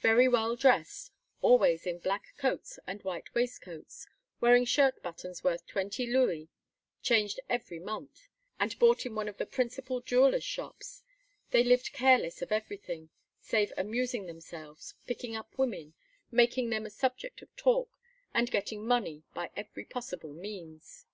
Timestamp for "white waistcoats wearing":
3.04-4.64